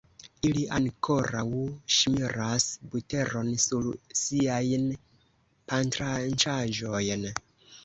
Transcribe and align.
Ili 0.47 0.61
ankoraŭ 0.77 1.43
ŝmiras 1.97 2.65
buteron 2.95 3.53
sur 3.67 3.91
siajn 4.23 4.89
pantranĉaĵojn. 5.75 7.31